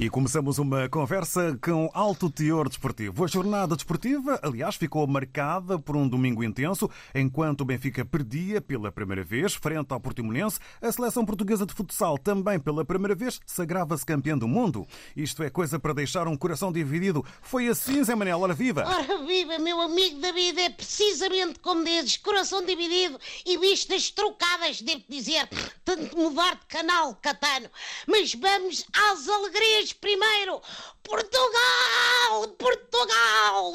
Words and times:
E 0.00 0.08
começamos 0.08 0.58
uma 0.58 0.88
conversa 0.88 1.58
com 1.62 1.90
alto 1.92 2.30
teor 2.30 2.70
desportivo. 2.70 3.22
A 3.22 3.28
jornada 3.28 3.76
desportiva, 3.76 4.40
aliás, 4.42 4.76
ficou 4.76 5.06
marcada 5.06 5.78
por 5.78 5.94
um 5.94 6.08
domingo 6.08 6.42
intenso, 6.42 6.88
enquanto 7.14 7.60
o 7.60 7.64
Benfica 7.66 8.02
perdia 8.02 8.62
pela 8.62 8.90
primeira 8.90 9.22
vez 9.22 9.52
frente 9.52 9.92
ao 9.92 10.00
Portimonense. 10.00 10.58
A 10.80 10.90
seleção 10.90 11.26
portuguesa 11.26 11.66
de 11.66 11.74
futsal 11.74 12.16
também 12.16 12.58
pela 12.58 12.82
primeira 12.82 13.14
vez 13.14 13.42
sagrava-se 13.44 14.06
campeã 14.06 14.38
do 14.38 14.48
mundo. 14.48 14.86
Isto 15.14 15.42
é 15.42 15.50
coisa 15.50 15.78
para 15.78 15.92
deixar 15.92 16.26
um 16.26 16.34
coração 16.34 16.72
dividido. 16.72 17.22
Foi 17.42 17.68
assim, 17.68 18.02
Zé 18.02 18.14
Manel, 18.14 18.40
ora 18.40 18.54
viva! 18.54 18.86
Ora 18.86 19.22
viva, 19.26 19.58
meu 19.58 19.82
amigo 19.82 20.18
David, 20.18 20.60
é 20.62 20.70
precisamente 20.70 21.58
como 21.58 21.84
dizes, 21.84 22.16
coração 22.16 22.64
dividido 22.64 23.20
e 23.44 23.58
vistas 23.58 24.10
trocadas, 24.10 24.80
devo 24.80 25.02
dizer, 25.10 25.46
tanto 25.84 26.16
mudar 26.16 26.54
de 26.54 26.64
canal, 26.64 27.14
Catano. 27.16 27.68
Mas 28.06 28.34
vamos 28.34 28.86
às 28.94 29.28
alegrias 29.28 29.90
primeiro. 30.00 30.60
Portugal! 31.02 32.46
Portugal! 32.56 33.72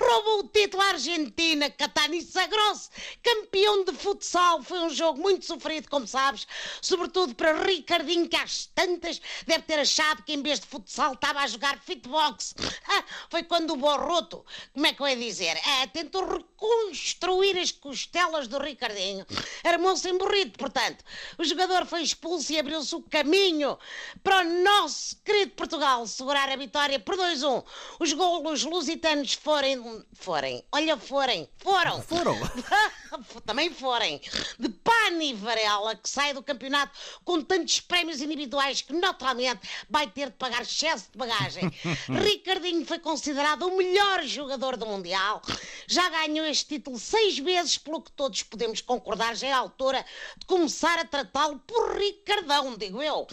Roubou 0.00 0.40
o 0.40 0.48
título 0.48 0.82
à 0.82 0.88
Argentina, 0.88 1.70
Catano, 1.70 2.14
e 2.14 2.22
sagrou-se 2.22 2.90
campeão 3.22 3.84
de 3.84 3.92
futsal. 3.92 4.62
Foi 4.62 4.80
um 4.80 4.90
jogo 4.90 5.20
muito 5.20 5.44
sofrido, 5.44 5.88
como 5.88 6.06
sabes, 6.06 6.46
sobretudo 6.80 7.34
para 7.34 7.62
Ricardinho, 7.62 8.28
que 8.28 8.36
às 8.36 8.66
tantas 8.74 9.20
deve 9.46 9.62
ter 9.62 9.78
achado 9.78 10.24
que 10.24 10.32
em 10.32 10.42
vez 10.42 10.58
de 10.58 10.66
futsal 10.66 11.12
estava 11.12 11.40
a 11.40 11.46
jogar 11.46 11.78
fitbox. 11.78 12.54
Ah, 12.88 13.04
foi 13.30 13.44
quando 13.44 13.74
o 13.74 13.76
Borroto, 13.76 14.44
como 14.72 14.86
é 14.86 14.92
que 14.92 15.00
eu 15.00 15.08
ia 15.08 15.16
dizer, 15.16 15.56
ah, 15.64 15.86
tentou 15.86 16.26
reconstruir 16.26 17.58
as 17.58 17.70
costelas 17.70 18.48
do 18.48 18.58
Ricardinho. 18.58 19.24
Armou-se 19.62 20.08
emborrido, 20.08 20.58
portanto. 20.58 21.04
O 21.38 21.44
jogador 21.44 21.86
foi 21.86 22.02
expulso 22.02 22.52
e 22.52 22.58
abriu-se 22.58 22.94
o 22.94 23.02
caminho 23.02 23.78
para 24.24 24.40
o 24.40 24.62
nosso 24.64 25.16
querido 25.22 25.51
Portugal 25.52 26.06
segurar 26.06 26.48
a 26.48 26.56
vitória 26.56 26.98
por 26.98 27.16
2-1. 27.16 27.64
Os 28.00 28.12
golos 28.12 28.64
lusitanos 28.64 29.34
forem. 29.34 30.04
forem. 30.14 30.64
Olha, 30.72 30.96
forem. 30.96 31.48
Foram. 31.58 32.02
Foram. 32.02 32.36
Também 33.44 33.72
forem. 33.72 34.20
De 34.58 34.68
Pani 34.68 35.34
Varela, 35.34 35.94
que 35.94 36.08
sai 36.08 36.32
do 36.32 36.42
campeonato 36.42 36.98
com 37.24 37.42
tantos 37.42 37.80
prémios 37.80 38.20
individuais 38.20 38.82
que, 38.82 38.92
naturalmente, 38.92 39.60
vai 39.88 40.06
ter 40.06 40.30
de 40.30 40.36
pagar 40.36 40.62
excesso 40.62 41.10
de 41.12 41.18
bagagem. 41.18 41.70
Ricardinho 42.08 42.84
foi 42.86 42.98
considerado 42.98 43.66
o 43.66 43.76
melhor 43.76 44.22
jogador 44.24 44.76
do 44.76 44.86
Mundial. 44.86 45.42
Já 45.86 46.08
ganhou 46.08 46.46
este 46.46 46.76
título 46.76 46.98
seis 46.98 47.38
vezes, 47.38 47.78
pelo 47.78 48.00
que 48.00 48.12
todos 48.12 48.42
podemos 48.42 48.80
concordar. 48.80 49.36
Já 49.36 49.48
é 49.48 49.52
a 49.52 49.58
altura 49.58 50.04
de 50.36 50.46
começar 50.46 50.98
a 50.98 51.04
tratá-lo 51.04 51.58
por 51.60 51.96
Ricardão, 51.96 52.76
digo 52.76 53.02
eu. 53.02 53.26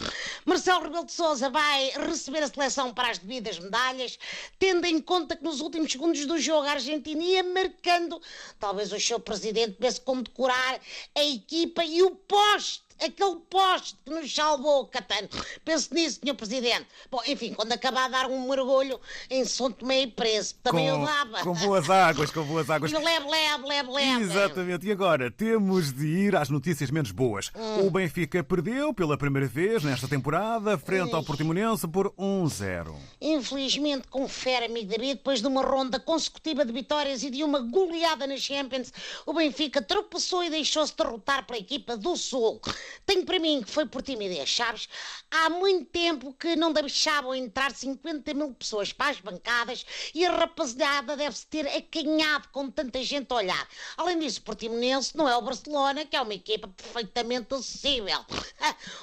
Marcelo 0.44 0.82
Rebelo 0.82 1.04
de 1.04 1.12
Souza 1.12 1.48
vai 1.48 1.90
receber 2.10 2.42
a 2.42 2.48
seleção 2.48 2.92
para 2.92 3.10
as 3.10 3.18
devidas 3.18 3.58
medalhas, 3.58 4.18
tendo 4.58 4.86
em 4.86 5.00
conta 5.00 5.36
que 5.36 5.44
nos 5.44 5.60
últimos 5.60 5.90
segundos 5.90 6.26
do 6.26 6.38
jogo 6.38 6.66
a 6.66 6.72
Argentina 6.72 7.22
ia 7.22 7.42
marcando, 7.42 8.20
talvez 8.58 8.92
o 8.92 9.00
seu 9.00 9.18
presidente 9.18 9.74
pudesse 9.74 10.00
condecorar 10.00 10.80
a 11.14 11.24
equipa 11.24 11.84
e 11.84 12.02
o 12.02 12.10
poste 12.10 12.89
aquele 13.04 13.36
poste 13.48 13.96
que 14.04 14.10
nos 14.10 14.32
salvou, 14.34 14.86
Catano. 14.86 15.28
Penso 15.64 15.94
nisso, 15.94 16.20
Sr. 16.24 16.34
Presidente. 16.34 16.86
Bom, 17.10 17.20
enfim, 17.26 17.54
quando 17.54 17.72
acabar 17.72 18.06
de 18.06 18.12
dar 18.12 18.26
um 18.26 18.48
mergulho 18.48 19.00
em 19.28 19.44
São 19.44 19.70
Tomé 19.70 20.02
e 20.02 20.06
Príncipe, 20.06 20.60
também 20.62 20.90
com, 20.90 21.00
eu 21.00 21.06
dava. 21.06 21.40
Com 21.40 21.54
boas 21.54 21.90
águas, 21.90 22.30
com 22.30 22.44
boas 22.44 22.68
águas. 22.68 22.92
Leve, 22.92 23.28
leve, 23.28 23.66
leve, 23.66 23.90
leve. 23.90 24.24
Exatamente. 24.24 24.86
E 24.86 24.92
agora, 24.92 25.30
temos 25.30 25.92
de 25.92 26.06
ir 26.06 26.36
às 26.36 26.48
notícias 26.48 26.90
menos 26.90 27.10
boas. 27.10 27.50
Hum. 27.54 27.86
O 27.86 27.90
Benfica 27.90 28.42
perdeu 28.42 28.92
pela 28.92 29.16
primeira 29.16 29.46
vez 29.46 29.82
nesta 29.82 30.06
temporada, 30.06 30.76
frente 30.78 31.14
ao 31.14 31.24
Portimonense, 31.24 31.86
por 31.88 32.10
1-0. 32.12 32.94
Infelizmente, 33.20 34.08
confere, 34.08 34.66
amigo 34.66 34.88
David, 34.88 35.14
depois 35.14 35.40
de 35.40 35.46
uma 35.46 35.62
ronda 35.62 35.98
consecutiva 35.98 36.64
de 36.64 36.72
vitórias 36.72 37.22
e 37.22 37.30
de 37.30 37.42
uma 37.42 37.60
goleada 37.60 38.26
na 38.26 38.36
Champions, 38.36 38.92
o 39.26 39.32
Benfica 39.32 39.82
tropeçou 39.82 40.44
e 40.44 40.50
deixou-se 40.50 40.96
derrotar 40.96 41.46
pela 41.46 41.58
equipa 41.58 41.96
do 41.96 42.16
Sul. 42.16 42.60
Tenho 43.06 43.24
para 43.24 43.38
mim 43.38 43.62
que 43.62 43.70
foi 43.70 43.86
por 43.86 44.02
timidez, 44.02 44.54
sabes? 44.54 44.88
Há 45.30 45.50
muito 45.50 45.90
tempo 45.90 46.32
que 46.32 46.56
não 46.56 46.72
deixavam 46.72 47.34
entrar 47.34 47.70
50 47.72 48.34
mil 48.34 48.52
pessoas 48.54 48.92
para 48.92 49.10
as 49.10 49.20
bancadas 49.20 49.84
e 50.14 50.24
a 50.24 50.32
rapaziada 50.32 51.16
deve-se 51.16 51.46
ter 51.46 51.66
acanhado 51.66 52.48
com 52.48 52.70
tanta 52.70 53.02
gente 53.02 53.32
a 53.32 53.36
olhar. 53.36 53.68
Além 53.96 54.18
disso, 54.18 54.40
o 54.40 54.42
Portimonense 54.42 55.16
não 55.16 55.28
é 55.28 55.36
o 55.36 55.42
Barcelona, 55.42 56.04
que 56.04 56.16
é 56.16 56.20
uma 56.20 56.34
equipa 56.34 56.68
perfeitamente 56.68 57.54
acessível. 57.54 58.24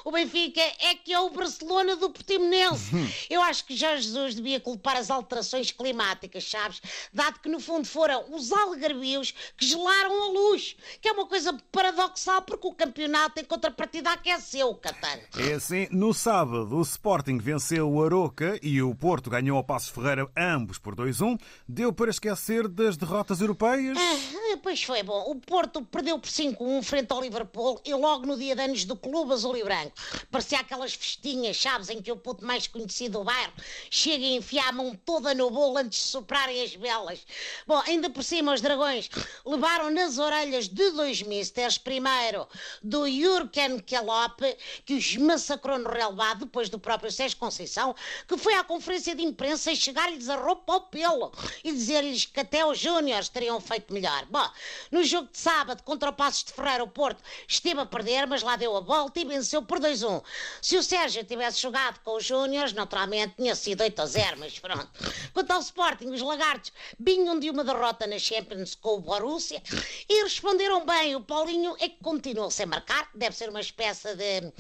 O 0.04 0.12
Benfica 0.12 0.62
é 0.80 0.96
que 0.96 1.12
é 1.12 1.20
o 1.20 1.30
Barcelona 1.30 1.96
do 1.96 2.10
Portimonense. 2.10 2.92
Eu 3.30 3.42
acho 3.42 3.66
que 3.66 3.76
Jorge 3.76 4.04
Jesus 4.04 4.36
devia 4.36 4.60
culpar 4.60 4.96
as 4.96 5.10
alterações 5.10 5.72
climáticas, 5.72 6.50
sabes? 6.50 6.82
Dado 7.14 7.40
que 7.40 7.50
no 7.50 7.60
fundo 7.60 7.86
foram 7.86 8.26
os 8.34 8.52
algarvios 8.52 9.34
que 9.58 9.66
gelaram 9.66 10.24
a 10.24 10.28
luz, 10.28 10.76
que 11.02 11.08
é 11.08 11.12
uma 11.12 11.28
coisa 11.28 11.54
paradoxal 11.72 12.42
porque 12.42 12.68
o 12.68 12.74
campeonato 12.74 13.42
em 13.42 13.46
contrapartida 13.78 14.12
aqueceu, 14.12 14.74
Catano. 14.74 15.22
É 15.38 15.54
assim, 15.54 15.88
no 15.92 16.12
sábado 16.12 16.76
o 16.78 16.82
Sporting 16.82 17.38
venceu 17.38 17.88
o 17.88 18.04
Aroca 18.04 18.60
e 18.64 18.82
o 18.82 18.96
Porto 18.96 19.30
ganhou 19.30 19.56
ao 19.56 19.64
Passo 19.64 19.94
Ferreira 19.94 20.28
ambos 20.36 20.80
por 20.80 20.96
2-1. 20.96 21.40
Deu 21.68 21.94
para 21.94 22.10
esquecer 22.10 22.68
das 22.68 22.98
derrotas 22.98 23.40
europeias? 23.40 23.96
Ah, 23.96 24.58
pois 24.64 24.84
foi 24.84 25.04
bom. 25.04 25.30
O 25.30 25.36
Porto 25.36 25.84
perdeu 25.84 26.18
por 26.18 26.28
5-1 26.28 26.84
frente 26.84 27.12
ao 27.12 27.22
Liverpool 27.22 27.80
e 27.86 27.94
logo 27.94 28.26
no 28.26 28.36
dia 28.36 28.56
de 28.56 28.62
anos 28.64 28.84
do 28.84 28.96
clube 28.96 29.34
azul 29.34 29.56
e 29.56 29.64
branco. 29.64 29.94
Parecia 30.32 30.60
aquelas 30.60 30.96
festinhas, 30.96 31.62
sabes, 31.62 31.90
em 31.90 32.02
que 32.02 32.12
o 32.12 32.18
puto 32.18 32.44
mais 32.44 32.66
conhecido 32.66 33.20
do 33.20 33.24
bairro 33.24 33.54
chega 33.92 34.26
e 34.26 34.36
enfia 34.36 34.64
a 34.64 34.72
mão 34.72 35.00
toda 35.06 35.36
no 35.36 35.52
bolo 35.52 35.78
antes 35.78 36.00
de 36.00 36.06
soprarem 36.06 36.64
as 36.64 36.74
velas. 36.74 37.24
Bom, 37.68 37.82
ainda 37.86 38.10
por 38.10 38.24
cima 38.24 38.54
os 38.54 38.62
dragões 38.62 39.10
levaram 39.46 39.92
nas 39.92 40.18
orelhas 40.18 40.68
de 40.68 40.92
dois 40.92 41.22
misters, 41.22 41.78
primeiro 41.78 42.48
do 42.82 43.08
Que 44.86 44.94
os 44.94 45.18
massacrou 45.18 45.78
no 45.80 45.90
relevado 45.90 46.46
depois 46.46 46.70
do 46.70 46.80
próprio 46.80 47.12
Sérgio 47.12 47.38
Conceição, 47.38 47.96
que 48.28 48.38
foi 48.38 48.54
à 48.54 48.64
conferência 48.64 49.16
de 49.16 49.24
imprensa 49.24 49.74
chegar-lhes 49.74 50.30
a 50.30 50.36
roupa 50.36 50.74
ao 50.74 50.82
pelo 50.82 51.32
e 51.64 51.72
dizer-lhes 51.72 52.26
que 52.26 52.40
até 52.40 52.66
os 52.66 52.78
Júniors 52.78 53.30
teriam 53.30 53.60
feito 53.60 53.94
melhor. 53.94 54.26
Bom, 54.26 54.48
no 54.92 55.04
jogo 55.04 55.30
de 55.32 55.38
sábado 55.38 55.84
contra 55.84 56.10
o 56.10 56.14
Passos 56.14 56.44
de 56.44 56.54
Ferreira, 56.54 56.84
o 56.84 56.88
Porto 56.88 57.22
esteve 57.48 57.82
a 57.82 57.86
perder, 57.86 58.28
mas 58.28 58.44
lá 58.44 58.56
deu 58.56 58.76
a 58.76 58.82
volta 58.82 59.20
e 59.20 59.26
venceu 59.26 59.62
por 59.62 59.80
2-1. 59.80 60.24
Se 60.62 60.78
o 60.78 60.84
Sérgio 60.84 61.24
tivesse 61.24 61.62
jogado 61.62 62.00
com 62.04 62.16
os 62.16 62.26
Júniors, 62.26 62.74
naturalmente 62.74 63.36
tinha 63.38 63.56
sido 63.56 63.82
8 63.82 64.02
a 64.02 64.06
0, 64.06 64.40
mas 64.40 64.60
pronto. 64.60 64.90
Quanto 65.34 65.52
ao 65.52 65.60
Sporting, 65.62 66.08
os 66.08 66.22
Lagartos 66.22 66.72
vinham 67.00 67.40
de 67.40 67.50
uma 67.50 67.64
derrota 67.64 68.06
na 68.08 68.20
Champions 68.20 68.76
com 68.76 68.96
o 68.96 69.00
Borussia 69.00 69.62
e 70.08 70.24
responderam 70.24 70.86
bem. 70.86 71.16
O 71.16 71.22
Paulinho 71.22 71.76
é 71.80 71.90
que 71.90 71.98
continuou 72.04 72.52
sem 72.52 72.66
marcar, 72.66 73.10
deve 73.14 73.36
ser 73.36 73.47
uma 73.50 73.62
espécie 73.62 74.16
de. 74.16 74.52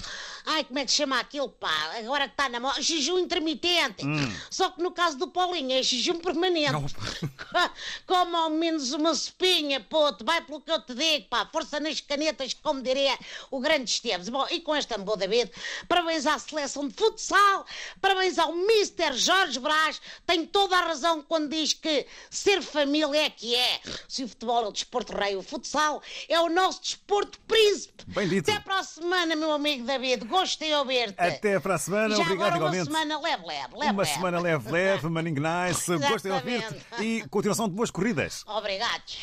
Ai, 0.45 0.63
como 0.63 0.79
é 0.79 0.85
que 0.85 0.91
se 0.91 0.97
chama 0.97 1.19
aquilo, 1.19 1.49
pá? 1.49 1.95
Agora 1.97 2.27
que 2.27 2.33
está 2.33 2.49
na 2.49 2.59
moda. 2.59 2.81
Jejum 2.81 3.19
intermitente. 3.19 4.03
Só 4.49 4.69
que 4.69 4.81
no 4.81 4.91
caso 4.91 5.17
do 5.17 5.27
Paulinho 5.27 5.77
é 5.77 5.83
jejum 5.83 6.19
permanente. 6.19 6.71
Não. 6.71 6.85
Como 8.05 8.37
ao 8.37 8.49
menos 8.49 8.93
uma 8.93 9.11
espinha, 9.11 9.79
puto. 9.79 10.23
Vai 10.25 10.41
pelo 10.41 10.61
que 10.61 10.71
eu 10.71 10.81
te 10.81 10.93
digo, 10.93 11.27
pá. 11.29 11.45
Força 11.51 11.79
nas 11.79 12.01
canetas, 12.01 12.53
como 12.53 12.81
diria 12.81 13.17
o 13.51 13.59
grande 13.59 13.89
Esteves. 13.89 14.29
Bom, 14.29 14.45
e 14.49 14.61
com 14.61 14.75
esta 14.75 14.97
boa 14.97 15.17
David, 15.17 15.51
parabéns 15.87 16.25
à 16.25 16.37
seleção 16.39 16.87
de 16.87 16.93
futsal, 16.93 17.65
parabéns 18.01 18.37
ao 18.37 18.51
Mr. 18.53 19.13
Jorge 19.13 19.59
Brás. 19.59 20.01
Tem 20.25 20.45
toda 20.45 20.77
a 20.77 20.81
razão 20.81 21.21
quando 21.21 21.49
diz 21.49 21.73
que 21.73 22.05
ser 22.29 22.61
família 22.61 23.25
é 23.25 23.29
que 23.29 23.55
é. 23.55 23.81
Se 24.07 24.23
o 24.23 24.27
futebol 24.27 24.65
é 24.65 24.67
o 24.67 24.71
desporto 24.71 25.13
rei, 25.13 25.35
o 25.35 25.43
futsal 25.43 26.01
é 26.27 26.39
o 26.39 26.49
nosso 26.49 26.81
desporto 26.81 27.39
príncipe. 27.47 28.03
Bem 28.07 28.27
dito. 28.27 28.49
Até 28.49 28.59
para 28.59 28.76
a 28.77 28.83
semana, 28.83 29.35
meu 29.35 29.51
amigo 29.51 29.85
David. 29.85 30.25
Gostei 30.25 30.69
de 30.69 30.75
ouvir-te. 30.75 31.15
Até 31.17 31.59
para 31.59 31.75
a 31.75 31.77
semana, 31.77 32.15
Já 32.15 32.21
obrigado 32.21 32.53
agora 32.53 32.57
igualmente. 32.57 32.89
uma 32.89 32.99
semana 32.99 33.19
leve, 33.19 33.45
leve, 33.45 33.75
leve. 33.75 33.91
Uma 33.91 34.03
leve. 34.03 34.13
semana 34.13 34.39
leve, 34.39 34.71
leve, 34.71 35.09
Manning 35.09 35.35
Nice. 35.35 35.97
Gostei 35.97 36.31
de 36.31 36.37
ouvir-te. 36.37 37.03
E 37.03 37.27
continuação 37.29 37.67
de 37.67 37.75
boas 37.75 37.91
corridas. 37.91 38.43
Obrigados. 38.47 39.17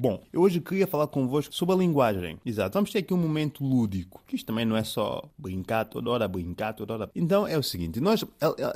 Bom, 0.00 0.18
eu 0.32 0.40
hoje 0.40 0.62
queria 0.62 0.86
falar 0.86 1.08
convosco 1.08 1.54
sobre 1.54 1.74
a 1.74 1.78
linguagem. 1.78 2.38
Exato, 2.46 2.72
vamos 2.72 2.90
ter 2.90 3.00
aqui 3.00 3.12
um 3.12 3.18
momento 3.18 3.62
lúdico. 3.62 4.24
Que 4.26 4.34
isto 4.34 4.46
também 4.46 4.64
não 4.64 4.74
é 4.74 4.82
só 4.82 5.28
brincar 5.36 5.84
toda 5.84 6.08
hora, 6.08 6.26
brincar 6.26 6.72
toda 6.72 6.94
hora. 6.94 7.10
Então 7.14 7.46
é 7.46 7.58
o 7.58 7.62
seguinte, 7.62 8.00
nós, 8.00 8.24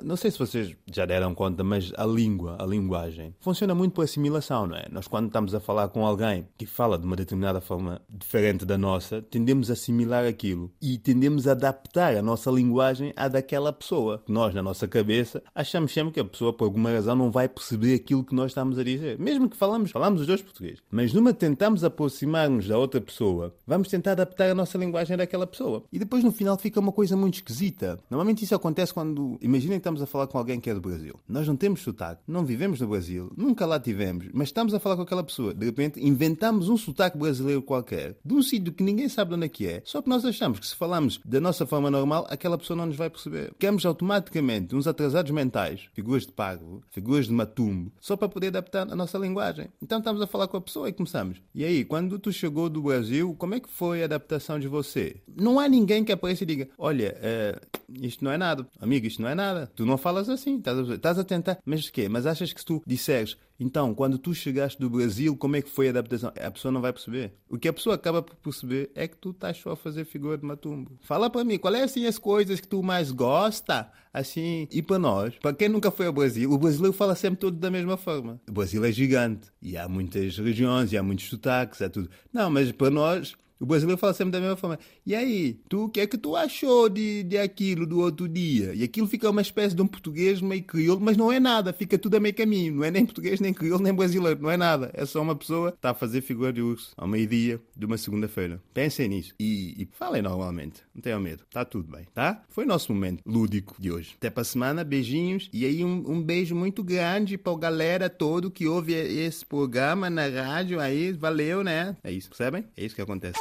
não 0.03 0.17
sei 0.17 0.31
se 0.31 0.39
vocês 0.39 0.77
já 0.93 1.07
deram 1.07 1.35
conta, 1.35 1.65
mas 1.65 1.91
a 1.97 2.05
língua, 2.05 2.59
a 2.61 2.67
linguagem, 2.67 3.35
funciona 3.41 3.75
muito 3.75 3.95
por 3.95 4.05
assimilação, 4.05 4.67
não 4.67 4.77
é? 4.77 4.85
Nós 4.91 5.09
quando 5.09 5.29
estamos 5.29 5.55
a 5.55 5.61
falar 5.61 5.89
com 5.89 6.05
alguém 6.05 6.47
que 6.59 6.67
fala 6.67 6.99
de 6.99 7.07
uma 7.07 7.17
determinada 7.17 7.59
forma 7.59 8.03
diferente 8.07 8.67
da 8.67 8.77
nossa, 8.77 9.23
tendemos 9.23 9.71
a 9.71 9.73
assimilar 9.73 10.27
aquilo 10.27 10.71
e 10.79 10.99
tendemos 10.99 11.49
a 11.49 11.53
adaptar 11.53 12.15
a 12.19 12.21
nossa 12.21 12.51
linguagem 12.51 13.15
à 13.17 13.29
daquela 13.29 13.73
pessoa. 13.73 14.23
Nós, 14.29 14.53
na 14.53 14.63
nossa 14.63 14.87
cabeça, 14.87 15.43
achamos 15.55 15.91
sempre 15.91 16.13
que 16.13 16.21
a 16.21 16.25
pessoa, 16.27 16.53
por 16.53 16.65
alguma 16.67 16.91
razão, 16.91 17.17
não 17.17 17.31
vai 17.31 17.49
perceber 17.49 17.95
aquilo 17.95 18.23
que 18.23 18.35
nós 18.35 18.51
estamos 18.51 18.79
a 18.79 18.85
dizer. 18.85 19.19
Mesmo 19.19 19.49
que 19.49 19.57
falamos, 19.57 19.91
falamos 19.91 20.21
os 20.21 20.27
dois 20.27 20.43
português, 20.43 20.83
mas 20.91 21.14
numa 21.15 21.33
tentamos 21.33 21.85
aproximar-nos 21.85 22.67
da 22.67 22.77
outra 22.77 23.01
pessoa, 23.01 23.55
vamos 23.67 23.89
tentar 23.89 24.13
adaptar 24.13 24.51
a 24.51 24.55
nossa 24.55 24.77
linguagem 24.77 25.17
daquela 25.17 25.47
pessoa. 25.47 25.85
E 25.93 25.99
depois 25.99 26.25
no 26.25 26.33
final 26.33 26.59
fica 26.59 26.81
uma 26.81 26.93
coisa 26.93 27.17
muito 27.17 27.35
esquisita. 27.35 27.99
Normalmente 28.11 28.45
isso 28.45 28.55
acontece 28.55 28.93
quando, 28.93 29.39
imaginem 29.41 29.79
que 29.79 29.81
estamos 29.81 30.03
a 30.03 30.07
falar 30.07 30.27
com 30.27 30.39
alguém 30.39 30.61
que 30.61 30.69
é 30.69 30.75
do 30.75 30.81
Brasil. 30.81 31.15
Nós 31.29 31.47
não 31.47 31.57
temos 31.57 31.83
sotaque, 31.83 32.23
não 32.27 32.45
vivemos 32.45 32.81
no 32.81 32.89
Brasil, 32.89 33.33
nunca 33.37 33.65
lá 33.65 33.79
tivemos, 33.79 34.27
mas 34.33 34.49
estamos 34.49 34.75
a 34.75 34.81
falar 34.81 34.97
com 34.97 35.03
aquela 35.03 35.23
pessoa. 35.23 35.55
De 35.55 35.65
repente 35.65 36.05
inventamos 36.05 36.69
um 36.69 36.77
sotaque 36.77 37.17
brasileiro 37.17 37.63
qualquer, 37.63 38.17
de 38.25 38.35
um 38.35 38.43
sítio 38.43 38.73
que 38.73 38.83
ninguém 38.83 39.09
sabe 39.09 39.35
onde 39.35 39.47
é 39.47 39.49
que 39.49 39.67
é, 39.67 39.83
só 39.85 40.03
que 40.03 40.09
nós 40.09 40.25
achamos 40.25 40.59
que 40.59 40.67
se 40.67 40.75
falamos 40.75 41.21
da 41.25 41.41
nossa 41.41 41.65
forma 41.65 41.91
normal, 41.91 42.27
aquela 42.29 42.59
pessoa 42.59 42.77
não 42.77 42.87
nos 42.87 42.97
vai 42.97 43.09
perceber. 43.09 43.51
Ficamos 43.53 43.87
automaticamente 43.87 44.75
uns 44.75 44.87
atrasados 44.87 45.31
mentais, 45.31 45.89
figuras 45.93 46.27
de 46.27 46.33
pago, 46.33 46.83
figuras 46.91 47.27
de 47.27 47.33
matumbo, 47.33 47.93
só 48.01 48.17
para 48.17 48.29
poder 48.29 48.49
adaptar 48.49 48.91
a 48.91 48.97
nossa 48.97 49.17
linguagem. 49.19 49.69
Então 49.81 49.99
estamos 49.99 50.21
a 50.21 50.27
falar 50.27 50.49
com 50.49 50.57
a 50.57 50.61
pessoa 50.61 50.89
começamos. 50.95 51.43
E 51.55 51.65
aí, 51.65 51.85
quando 51.85 52.19
tu 52.19 52.33
chegou 52.33 52.69
do 52.69 52.83
Brasil, 52.83 53.35
como 53.39 53.55
é 53.55 53.61
que 53.61 53.69
foi 53.69 54.03
a 54.03 54.05
adaptação 54.07 54.59
de 54.59 54.69
você? 54.69 55.17
Não 55.37 55.61
há 55.61 55.69
ninguém 55.69 56.05
que 56.05 56.13
apareça 56.13 56.45
e 56.45 56.47
diga: 56.47 56.69
Olha, 56.79 57.17
é, 57.21 57.61
isto 58.01 58.25
não 58.25 58.31
é 58.31 58.39
nada, 58.39 58.67
amigo, 58.81 59.07
isto 59.07 59.23
não 59.23 59.29
é 59.29 59.35
nada. 59.35 59.71
Tu 59.75 59.85
não 59.85 59.97
falas 59.97 60.29
assim, 60.29 60.59
estás 60.59 61.19
a, 61.19 61.25
tentar. 61.25 61.59
Mas 61.65 61.87
o 61.87 61.93
quê? 61.93 62.09
Mas 62.09 62.27
achas 62.27 62.53
que 62.53 62.61
se 62.61 62.67
tu 62.67 62.83
disseres 62.87 63.37
então, 63.59 63.95
quando 63.95 64.19
tu 64.19 64.35
chegaste 64.35 64.81
do 64.81 64.91
Brasil, 64.91 65.37
como 65.37 65.57
é 65.57 65.63
que 65.63 65.71
foi 65.71 65.87
a 65.87 65.91
adaptação? 65.91 66.33
A 66.41 66.51
pessoa 66.51 66.73
não 66.73 66.81
vai 66.81 66.93
perceber. 66.93 67.35
O 67.49 67.57
que 67.57 67.69
a 67.69 67.73
pessoa 67.73 67.95
acaba 67.95 68.21
por 68.21 68.35
perceber 68.37 68.91
é 68.95 69.07
que 69.07 69.17
tu 69.17 69.31
estás 69.31 69.57
só 69.57 69.73
a 69.73 69.77
fazer 69.77 70.05
figura 70.05 70.37
de 70.37 70.45
matumbo. 70.45 70.99
Fala 71.03 71.31
para 71.31 71.45
mim, 71.45 71.59
qual 71.59 71.75
é 71.75 71.83
assim 71.83 72.07
as 72.07 72.19
coisas 72.19 72.61
que 72.61 72.67
tu 72.67 72.83
mais 72.83 73.13
gosta? 73.13 73.91
Assim, 74.13 74.69
e 74.71 74.81
para 74.81 74.99
nós, 74.99 75.35
para 75.37 75.55
quem 75.55 75.69
nunca 75.69 75.91
foi 75.91 76.07
ao 76.07 76.13
Brasil, 76.13 76.51
o 76.51 76.59
brasileiro 76.59 76.97
fala 76.97 77.15
sempre 77.15 77.41
todo 77.41 77.57
da 77.57 77.71
mesma 77.71 77.97
forma. 77.97 78.41
O 78.49 78.53
Brasil 78.53 78.85
é 78.85 78.93
gigante 78.93 79.49
e 79.61 79.77
há 79.77 79.89
muitas 79.89 80.37
regiões 80.39 80.93
e 80.93 80.97
há 80.97 81.03
muitos 81.03 81.29
sotaques, 81.29 81.83
há 81.83 81.89
tudo. 81.89 82.09
Não, 82.33 82.49
mas 82.49 82.71
para 82.71 82.91
nós, 82.91 83.35
o 83.61 83.67
brasileiro 83.67 83.99
fala 83.99 84.13
sempre 84.13 84.33
da 84.33 84.41
mesma 84.41 84.57
forma. 84.57 84.79
E 85.07 85.15
aí, 85.15 85.59
tu, 85.69 85.85
o 85.85 85.89
que 85.89 86.01
é 86.01 86.07
que 86.07 86.19
tu 86.19 86.37
achou 86.37 86.89
de, 86.89 87.23
de 87.23 87.39
aquilo 87.39 87.87
do 87.87 88.01
outro 88.01 88.29
dia? 88.29 88.75
E 88.75 88.83
aquilo 88.83 89.07
fica 89.07 89.31
uma 89.31 89.43
espécie 89.43 89.75
de 89.75 89.83
um 89.83 89.87
português 89.87 90.41
meio 90.41 90.63
crioulo, 90.63 91.01
mas 91.01 91.17
não 91.17 91.31
é 91.31 91.39
nada, 91.39 91.73
fica 91.73 91.99
tudo 91.99 92.17
a 92.17 92.21
meio 92.21 92.35
caminho. 92.35 92.75
Não 92.75 92.85
é 92.85 92.91
nem 92.91 93.05
português, 93.05 93.41
nem 93.41 93.55
crioulo, 93.55 93.83
nem 93.83 93.95
brasileiro, 93.95 94.43
não 94.43 94.51
é 94.51 94.57
nada. 94.57 94.91
É 94.93 95.07
só 95.07 95.23
uma 95.23 95.37
pessoa 95.37 95.71
que 95.73 95.79
está 95.79 95.91
a 95.91 95.95
fazer 95.95 96.21
figura 96.21 96.53
de 96.53 96.61
urso 96.61 96.93
ao 96.97 97.07
meio-dia 97.07 97.61
de 97.77 97.87
uma 97.87 97.97
segunda-feira. 97.97 98.61
Pensem 98.73 99.09
nisso 99.09 99.35
e, 99.39 99.83
e 99.83 99.89
falem 99.93 100.23
normalmente. 100.23 100.83
Não 100.95 101.01
tenham 101.01 101.21
medo. 101.21 101.45
Está 101.45 101.65
tudo 101.65 101.91
bem, 101.91 102.07
tá? 102.13 102.43
Foi 102.49 102.65
o 102.65 102.69
nosso 102.69 102.93
momento 102.93 103.23
lúdico 103.27 103.77
de 103.79 103.91
hoje. 103.91 104.15
Até 104.17 104.31
para 104.31 104.43
a 104.43 104.45
semana, 104.45 104.85
beijinhos. 104.85 105.49
E 105.53 105.65
aí, 105.65 105.85
um, 105.85 106.05
um 106.07 106.23
beijo 106.23 106.55
muito 106.55 106.83
grande 106.83 107.39
para 107.39 107.53
a 107.53 107.59
galera 107.59 108.11
todo 108.11 108.51
que 108.51 108.67
ouve 108.67 108.93
esse 108.93 109.45
programa 109.45 110.11
na 110.11 110.27
rádio 110.27 110.81
aí. 110.81 111.13
Valeu, 111.13 111.63
né? 111.63 111.97
É 112.03 112.11
isso, 112.11 112.29
percebem? 112.29 112.65
É 112.77 112.85
isso 112.85 112.95
que 112.95 113.03
acontece. 113.03 113.39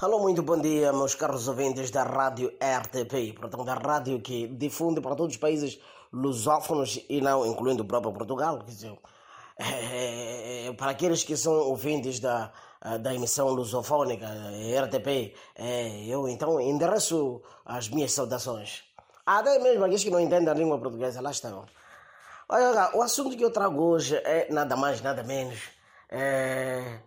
Alô, 0.00 0.20
muito 0.20 0.44
bom 0.44 0.56
dia, 0.56 0.92
meus 0.92 1.16
caros 1.16 1.48
ouvintes 1.48 1.90
da 1.90 2.04
Rádio 2.04 2.52
RTP, 2.62 3.36
portanto, 3.36 3.68
a 3.68 3.74
rádio 3.74 4.20
que 4.20 4.46
difunde 4.46 5.00
para 5.00 5.16
todos 5.16 5.34
os 5.34 5.40
países 5.40 5.80
lusófonos 6.12 7.04
e 7.08 7.20
não 7.20 7.44
incluindo 7.44 7.82
o 7.82 7.84
próprio 7.84 8.12
Portugal. 8.12 8.60
Quer 8.60 8.70
dizer, 8.70 8.98
é, 9.58 10.72
para 10.78 10.92
aqueles 10.92 11.24
que 11.24 11.36
são 11.36 11.52
ouvintes 11.52 12.20
da, 12.20 12.52
da 13.00 13.12
emissão 13.12 13.48
lusofónica 13.48 14.24
RTP, 14.84 15.34
é, 15.56 16.04
eu 16.06 16.28
então 16.28 16.60
endereço 16.60 17.42
as 17.66 17.88
minhas 17.88 18.12
saudações. 18.12 18.84
Até 19.26 19.58
mesmo 19.58 19.84
aqueles 19.84 20.04
que 20.04 20.10
não 20.10 20.20
entendem 20.20 20.48
a 20.48 20.54
língua 20.54 20.78
portuguesa, 20.78 21.20
lá 21.20 21.32
estão. 21.32 21.66
Olha, 22.48 22.92
o 22.94 23.02
assunto 23.02 23.36
que 23.36 23.44
eu 23.44 23.50
trago 23.50 23.82
hoje 23.82 24.14
é 24.14 24.46
nada 24.48 24.76
mais, 24.76 25.00
nada 25.02 25.24
menos. 25.24 25.58
É, 26.08 27.00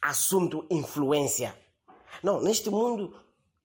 assunto 0.00 0.64
influência. 0.70 1.54
Não, 2.22 2.40
neste 2.40 2.70
mundo 2.70 3.14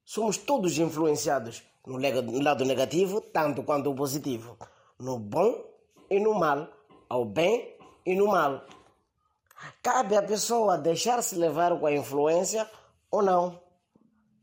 somos 0.06 0.38
todos 0.38 0.78
influenciados 0.78 1.64
no 1.86 1.98
lado 2.42 2.66
negativo, 2.66 3.22
tanto 3.22 3.64
quanto 3.64 3.92
o 3.92 3.96
positivo. 3.96 4.58
No 5.00 5.20
bom 5.20 5.64
e 6.10 6.20
no 6.20 6.34
mal. 6.34 6.68
Ao 7.10 7.26
bem 7.26 7.78
e 8.06 8.16
no 8.16 8.28
mal. 8.28 8.66
Cabe 9.82 10.16
à 10.16 10.22
pessoa 10.22 10.78
deixar-se 10.78 11.36
levar 11.36 11.78
com 11.80 11.86
a 11.86 11.92
influência 11.92 12.70
ou 13.12 13.22
não. 13.22 13.60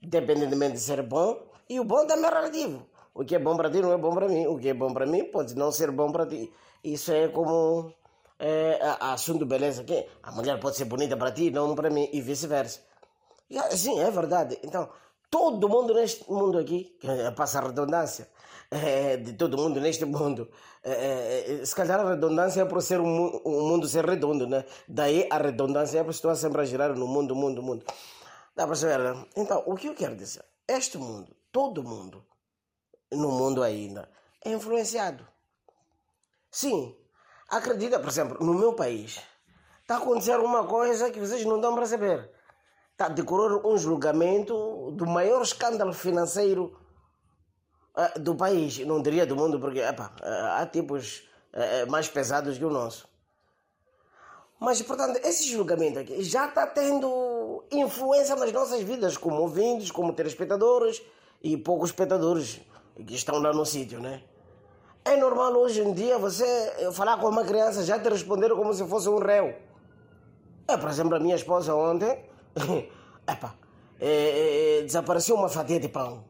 Independentemente 0.03 0.75
de 0.75 0.81
ser 0.81 1.03
bom, 1.03 1.37
e 1.69 1.79
o 1.79 1.85
bom 1.85 2.07
também 2.07 2.27
é 2.27 2.35
relativo. 2.35 2.87
O 3.15 3.25
que 3.25 3.35
é 3.35 3.39
bom 3.39 3.57
para 3.57 3.71
ti 3.71 3.81
não 3.81 3.93
é 3.93 3.97
bom 3.97 4.15
para 4.15 4.29
mim. 4.29 4.47
O 4.47 4.59
que 4.59 4.69
é 4.69 4.75
bom 4.75 4.93
para 4.93 5.07
mim 5.07 5.25
pode 5.25 5.55
não 5.55 5.71
ser 5.71 5.91
bom 5.91 6.11
para 6.11 6.27
ti. 6.27 6.53
Isso 6.83 7.13
é 7.13 7.29
como 7.29 7.93
é, 8.39 8.79
assunto 9.01 9.45
beleza. 9.45 9.85
Que 9.85 10.07
a 10.23 10.33
mulher 10.33 10.59
pode 10.59 10.77
ser 10.77 10.85
bonita 10.87 11.17
para 11.17 11.33
ti, 11.33 11.51
não 11.51 11.75
para 11.75 11.91
mim, 11.91 12.09
e 12.13 12.21
vice-versa. 12.21 12.81
Sim, 13.77 14.01
é 14.01 14.11
verdade. 14.11 14.59
Então, 14.63 14.89
todo 15.29 15.69
mundo 15.69 15.93
neste 15.95 16.31
mundo 16.31 16.59
aqui, 16.59 16.97
passa 17.37 17.59
a 17.59 17.63
redundância, 17.63 18.29
é, 18.71 19.17
de 19.17 19.33
todo 19.33 19.57
mundo 19.57 19.81
neste 19.81 20.05
mundo, 20.05 20.49
é, 20.85 21.61
é, 21.61 21.65
se 21.65 21.75
calhar 21.75 21.99
a 22.01 22.11
redundância 22.11 22.63
é 22.63 22.65
por 22.65 22.81
ser 22.81 23.01
um, 23.01 23.41
um, 23.45 23.69
mundo 23.69 23.89
ser 23.89 24.05
redondo, 24.05 24.47
né? 24.47 24.65
Daí 24.89 25.27
a 25.31 25.39
redundância 25.39 25.99
é 25.99 26.05
por 26.05 26.11
estar 26.11 26.35
sempre 26.37 26.61
a 26.63 26.65
girar 26.65 26.95
no 26.95 27.07
mundo, 27.07 27.35
mundo, 27.35 27.63
mundo. 27.63 27.85
Dá 28.55 28.67
para 28.67 28.69
perceber, 28.69 28.99
né? 28.99 29.27
Então, 29.37 29.63
o 29.67 29.75
que 29.75 29.89
eu 29.89 29.95
quero 29.95 30.15
dizer? 30.15 30.45
Este 30.69 30.99
mundo, 30.99 31.35
todo 31.51 31.83
mundo, 31.83 32.25
no 33.11 33.31
mundo 33.33 33.63
ainda, 33.63 34.09
é 34.45 34.53
influenciado. 34.53 35.27
Sim, 36.51 36.97
acredita, 37.49 37.99
por 37.99 38.09
exemplo, 38.09 38.45
no 38.45 38.55
meu 38.55 38.75
país, 38.75 39.21
está 39.83 39.97
acontecendo 39.97 40.45
uma 40.45 40.65
coisa 40.65 41.11
que 41.11 41.19
vocês 41.19 41.45
não 41.45 41.61
dão 41.61 41.75
para 41.75 41.87
saber 41.87 42.31
está 43.01 43.07
a 43.07 43.09
decorrer 43.09 43.67
um 43.67 43.79
julgamento 43.79 44.91
do 44.91 45.07
maior 45.07 45.41
escândalo 45.41 45.95
financeiro 45.95 46.77
uh, 47.97 48.21
do 48.21 48.35
país, 48.35 48.79
não 48.81 49.01
diria 49.01 49.25
do 49.25 49.35
mundo, 49.35 49.59
porque 49.59 49.79
epa, 49.79 50.13
uh, 50.21 50.61
há 50.61 50.67
tipos 50.67 51.27
uh, 51.55 51.91
mais 51.91 52.09
pesados 52.09 52.59
que 52.59 52.65
o 52.65 52.69
nosso. 52.69 53.09
Mas, 54.61 54.83
portanto, 54.83 55.19
esse 55.25 55.49
julgamento 55.51 55.99
aqui 55.99 56.23
já 56.23 56.47
está 56.47 56.67
tendo 56.67 57.65
influência 57.73 58.37
nas 58.37 58.53
nossas 58.53 58.83
vidas, 58.83 59.17
como 59.17 59.41
ouvintes, 59.41 59.91
como 59.91 60.13
telespectadores 60.13 61.01
e 61.43 61.57
poucos 61.57 61.89
espectadores 61.89 62.61
que 62.95 63.15
estão 63.15 63.39
lá 63.39 63.51
no 63.55 63.65
sítio, 63.65 63.99
né? 63.99 64.23
É 65.03 65.17
normal 65.17 65.55
hoje 65.55 65.81
em 65.81 65.95
dia 65.95 66.19
você 66.19 66.45
falar 66.93 67.17
com 67.17 67.29
uma 67.29 67.45
criança 67.45 67.83
já 67.83 67.99
te 67.99 68.11
responder 68.11 68.51
como 68.51 68.75
se 68.75 68.87
fosse 68.87 69.09
um 69.09 69.17
réu. 69.17 69.55
É, 70.69 70.77
por 70.77 70.91
exemplo, 70.91 71.17
a 71.17 71.19
minha 71.19 71.35
esposa 71.35 71.75
ontem 71.75 72.30
Epa, 73.29 73.55
é, 74.01 74.79
é, 74.79 74.83
desapareceu 74.83 75.37
uma 75.37 75.49
fatia 75.49 75.79
de 75.79 75.89
pão. 75.89 76.25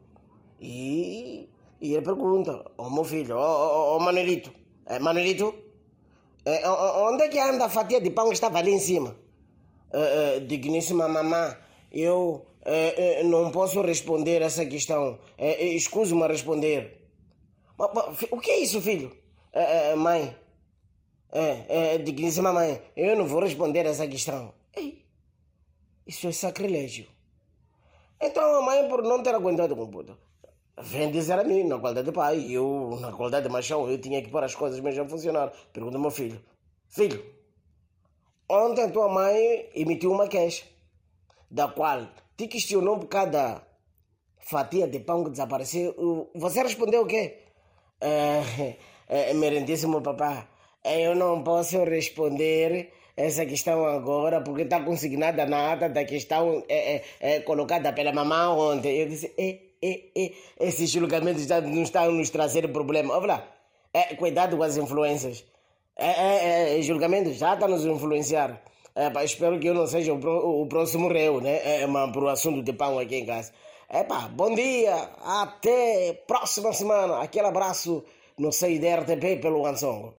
E, 0.61 1.49
e 1.81 1.95
ele 1.95 2.05
pergunta 2.05 2.65
ao 2.77 2.91
meu 2.91 3.05
filho, 3.05 3.37
ó 3.37 3.97
oh, 3.97 4.01
Manelito, 4.01 4.53
é, 4.85 4.99
Manelito, 4.99 5.55
é, 6.45 6.69
onde 6.69 7.23
é 7.23 7.29
que 7.29 7.39
anda 7.39 7.67
a 7.67 7.69
fatia 7.69 8.01
de 8.01 8.11
pão 8.11 8.29
que 8.29 8.35
estava 8.35 8.59
ali 8.59 8.73
em 8.73 8.81
cima? 8.81 9.17
É, 9.93 10.37
é, 10.37 10.41
digníssima 10.41 11.09
mamã, 11.09 11.57
eu 11.91 12.47
não 13.25 13.51
posso 13.51 13.81
responder 13.83 14.43
essa 14.43 14.67
questão. 14.67 15.19
É, 15.39 15.65
Escuso-me 15.65 16.23
a 16.25 16.27
responder. 16.27 17.09
O 18.31 18.39
que 18.39 18.51
é 18.51 18.59
isso, 18.59 18.81
filho? 18.83 19.11
Mãe, 19.97 20.37
digníssima 22.05 22.53
mãe, 22.53 22.81
eu 22.95 23.17
não 23.17 23.27
vou 23.27 23.41
responder 23.41 23.87
essa 23.87 24.07
questão. 24.07 24.53
Isso 26.11 26.27
é 26.27 26.33
sacrilégio. 26.33 27.07
Então 28.21 28.43
a 28.59 28.63
mãe, 28.63 28.89
por 28.89 29.01
não 29.01 29.23
ter 29.23 29.33
aguentado 29.33 29.77
com 29.77 29.85
o 29.85 29.89
puto, 29.89 30.19
vem 30.77 31.09
dizer 31.09 31.39
a 31.39 31.45
mim, 31.45 31.63
na 31.63 31.79
qualidade 31.79 32.09
de 32.09 32.13
pai, 32.13 32.47
eu, 32.51 32.99
na 33.01 33.13
qualidade 33.13 33.47
de 33.47 33.53
machão, 33.53 33.89
eu 33.89 33.97
tinha 33.97 34.21
que 34.21 34.29
pôr 34.29 34.43
as 34.43 34.57
coisas 34.57 34.81
mesmo 34.81 35.05
a 35.05 35.09
funcionar. 35.09 35.53
Pergunta 35.73 35.97
ao 35.97 36.01
meu 36.01 36.11
filho: 36.11 36.45
Filho, 36.89 37.25
ontem 38.49 38.91
tua 38.91 39.09
mãe 39.09 39.71
emitiu 39.73 40.11
uma 40.11 40.27
queixa, 40.27 40.65
da 41.49 41.69
qual 41.69 42.09
te 42.37 42.49
questionou 42.49 42.99
por 42.99 43.07
cada 43.07 43.63
fatia 44.41 44.89
de 44.89 44.99
pão 44.99 45.23
que 45.23 45.31
desapareceu. 45.31 46.29
Você 46.35 46.61
respondeu 46.65 47.03
o 47.03 47.07
quê? 47.07 47.39
É, 48.01 48.77
é, 49.07 49.31
merendíssimo 49.39 50.03
papá, 50.03 50.49
eu 50.85 51.15
não 51.15 51.45
posso 51.45 51.85
responder 51.85 52.93
essa 53.17 53.45
questão 53.47 53.85
agora, 53.85 54.41
porque 54.41 54.63
está 54.63 54.81
consignada 54.81 55.47
na 55.47 55.73
ata 55.73 55.89
da 55.89 56.05
questão 56.05 56.63
é, 56.69 56.97
é, 56.97 57.03
é, 57.21 57.41
colocada 57.41 57.93
pela 57.93 58.13
mamã 58.13 58.51
ontem. 58.51 58.99
Eu 58.99 59.09
disse, 59.09 59.33
é, 59.37 59.59
é, 59.83 60.01
é, 60.17 60.33
esses 60.61 60.91
julgamentos 60.91 61.47
já 61.47 61.61
não 61.61 61.83
estão 61.83 62.11
nos 62.13 62.31
trazer 62.31 62.69
problema. 62.69 63.17
Olha 63.17 63.27
lá, 63.27 63.49
cuidado 64.17 64.57
com 64.57 64.63
as 64.63 64.77
influências. 64.77 65.45
Julgamentos 66.83 67.37
já 67.37 67.55
estão 67.55 67.69
nos 67.69 67.85
influenciar. 67.85 68.61
É, 68.95 69.25
espero 69.25 69.59
que 69.59 69.69
eu 69.69 69.75
não 69.75 69.87
seja 69.87 70.13
o, 70.13 70.19
pro, 70.19 70.63
o 70.63 70.67
próximo 70.67 71.09
réu, 71.09 71.41
né? 71.41 71.83
É, 71.83 71.87
mas 71.87 72.11
para 72.11 72.25
o 72.25 72.29
assunto 72.29 72.63
de 72.63 72.73
pão 72.73 72.99
aqui 72.99 73.17
em 73.17 73.27
casa. 73.27 73.53
Epa, 73.89 74.29
bom 74.29 74.55
dia, 74.55 74.95
até 75.25 76.13
próxima 76.27 76.73
semana. 76.73 77.21
Aquele 77.23 77.47
abraço 77.47 78.05
no 78.39 78.53
sei 78.53 78.79
da 78.79 78.97
RTP 78.97 79.41
pelo 79.41 79.67
Ansongo. 79.67 80.15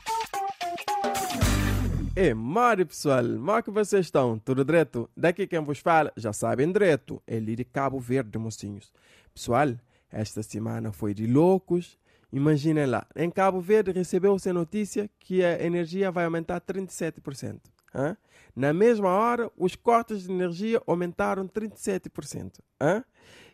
E 2.13 2.33
mari 2.33 2.83
pessoal, 2.83 3.23
como 3.23 3.51
é 3.51 3.61
que 3.61 3.71
vocês 3.71 4.07
estão? 4.07 4.37
Tudo 4.37 4.65
direto? 4.65 5.09
Daqui 5.15 5.47
quem 5.47 5.63
vos 5.63 5.79
fala, 5.79 6.11
já 6.17 6.33
sabem 6.33 6.69
direto, 6.69 7.23
é 7.25 7.39
de 7.39 7.63
Cabo 7.63 8.01
Verde, 8.01 8.37
mocinhos. 8.37 8.91
Pessoal, 9.33 9.69
esta 10.11 10.43
semana 10.43 10.91
foi 10.91 11.13
de 11.13 11.25
loucos. 11.25 11.97
Imaginem 12.29 12.85
lá, 12.85 13.07
em 13.15 13.31
Cabo 13.31 13.61
Verde 13.61 13.93
recebeu-se 13.93 14.49
a 14.49 14.53
notícia 14.53 15.09
que 15.19 15.41
a 15.41 15.63
energia 15.63 16.11
vai 16.11 16.25
aumentar 16.25 16.59
37%. 16.59 17.61
Hã? 17.95 18.17
Na 18.53 18.73
mesma 18.73 19.07
hora, 19.07 19.49
os 19.57 19.77
cortes 19.77 20.23
de 20.23 20.31
energia 20.33 20.81
aumentaram 20.85 21.47
37%. 21.47 22.59
Hã? 22.81 23.05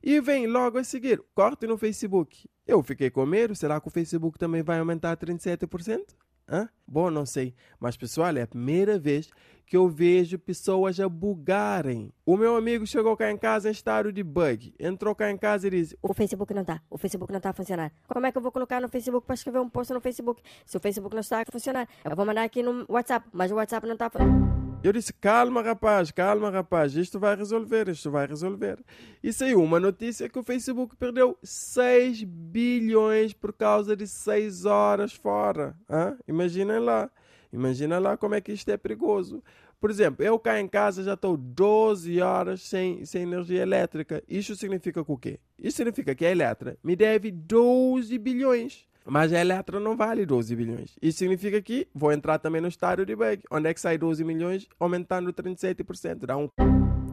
E 0.02 0.20
vem 0.20 0.48
logo 0.48 0.80
a 0.80 0.84
seguir, 0.84 1.22
corte 1.36 1.68
no 1.68 1.78
Facebook. 1.78 2.50
Eu 2.66 2.82
fiquei 2.82 3.12
com 3.12 3.24
medo, 3.24 3.56
será 3.56 3.80
que 3.80 3.88
o 3.88 3.92
Facebook 3.92 4.40
também 4.40 4.64
vai 4.64 4.80
aumentar 4.80 5.16
37%? 5.16 6.06
Hã? 6.50 6.70
Bom, 6.88 7.12
não 7.12 7.25
sei. 7.25 7.54
Mas, 7.80 7.98
pessoal, 7.98 8.36
é 8.38 8.42
a 8.42 8.48
primeira 8.48 8.98
vez 8.98 9.30
que 9.66 9.75
eu 9.75 9.89
vejo 9.89 10.39
pessoas 10.39 11.00
a 11.00 11.10
bugarem. 11.10 12.12
O 12.25 12.38
meu 12.38 12.56
amigo 12.56 12.88
chegou 12.88 13.16
cá 13.18 13.30
em 13.30 13.38
casa 13.38 13.68
em 13.68 13.72
estado 13.72 14.12
de 14.13 14.24
bug. 14.24 14.74
Entrou 14.80 15.13
cá 15.13 15.30
em 15.30 15.38
casa 15.38 15.68
e 15.68 15.72
disse: 15.72 15.98
O 16.01 16.13
Facebook 16.13 16.54
não 16.54 16.62
está. 16.62 16.82
O 16.89 16.98
Facebook 16.98 17.32
não 17.32 17.38
está 17.38 17.50
a 17.50 17.54
funcionar. 17.54 17.92
Como 18.08 18.25
é 18.25 18.32
que 18.32 18.38
eu 18.38 18.42
vou 18.42 18.51
colocar 18.51 18.82
no 18.82 18.88
Facebook 18.88 19.27
para 19.27 19.36
escrever 19.36 19.60
um 19.60 19.70
post 19.70 19.94
no 19.94 20.00
Facebook 20.00 20.42
se 20.66 20.77
o 20.77 20.80
Facebook 20.80 21.13
não 21.13 21.22
está 21.22 21.42
a 21.42 21.51
funcionar? 21.51 21.88
Eu 22.06 22.16
vou 22.16 22.25
mandar 22.25 22.44
aqui 22.44 22.63
no 22.63 22.86
WhatsApp, 22.88 23.27
mas 23.34 23.51
o 23.51 23.56
WhatsApp 23.56 23.86
não 23.86 23.94
está 23.94 24.06
a 24.06 24.10
funcionar. 24.10 24.67
Eu 24.84 24.94
disse: 24.94 25.12
calma, 25.12 25.62
rapaz, 25.62 26.12
calma, 26.12 26.50
rapaz, 26.52 26.96
isto 26.96 27.20
vai 27.20 27.36
resolver, 27.36 27.90
isto 27.90 28.12
vai 28.12 28.28
resolver. 28.28 28.78
E 29.24 29.34
saiu 29.34 29.62
uma 29.62 29.80
notícia 29.80 30.30
que 30.30 30.38
o 30.38 30.44
Facebook 30.44 30.96
perdeu 30.96 31.38
6 31.44 32.24
bilhões 32.24 33.34
por 33.34 33.52
causa 33.52 33.96
de 33.96 34.08
6 34.08 34.66
horas 34.66 35.14
fora. 35.14 35.76
Hã? 35.90 36.16
Imaginem 36.28 36.80
lá. 36.80 37.10
Imagina 37.52 37.98
lá 37.98 38.16
como 38.16 38.36
é 38.36 38.42
que 38.42 38.52
isto 38.52 38.70
é 38.70 38.78
perigoso. 38.78 39.44
Por 39.80 39.90
exemplo, 39.90 40.24
eu 40.26 40.40
cá 40.40 40.60
em 40.60 40.68
casa 40.68 41.04
já 41.04 41.14
estou 41.14 41.38
12 41.38 42.20
horas 42.22 42.62
sem, 42.62 43.04
sem 43.06 43.24
energia 43.24 43.62
elétrica. 43.62 44.24
Isso 44.28 44.56
significa 44.56 45.04
o 45.06 45.18
quê? 45.18 45.40
Isso 45.58 45.78
significa 45.78 46.16
que 46.16 46.26
a 46.26 46.32
Eletra 46.32 46.78
me 46.84 46.96
deve 46.96 47.32
12 47.32 48.18
bilhões. 48.18 48.88
Mas 49.10 49.32
a 49.32 49.40
Eletra 49.40 49.80
não 49.80 49.96
vale 49.96 50.26
12 50.26 50.54
bilhões. 50.56 50.98
Isso 51.02 51.20
significa 51.20 51.62
que 51.62 51.88
vou 51.96 52.12
entrar 52.12 52.40
também 52.40 52.60
no 52.60 52.68
estádio 52.68 53.06
de 53.06 53.16
bug. 53.16 53.42
Onde 53.50 53.70
é 53.70 53.74
que 53.74 53.80
sai 53.80 53.98
12 53.98 54.24
milhões? 54.24 54.68
Aumentando 54.78 55.32
37%. 55.32 56.26
Dá 56.26 56.36
um... 56.36 56.50